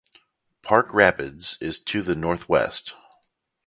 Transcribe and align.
Park 0.63 0.91
Rapids 0.91 1.59
is 1.61 1.77
to 1.81 2.01
the 2.01 2.15
northwest. 2.15 2.95